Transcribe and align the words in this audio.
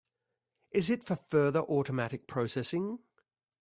Is 0.71 0.89
it 0.89 1.03
for 1.03 1.15
further 1.15 1.59
automatic 1.61 2.25
processing? 2.25 2.97